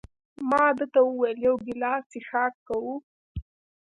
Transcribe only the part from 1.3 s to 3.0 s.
یو ګیلاس څښاک کوو؟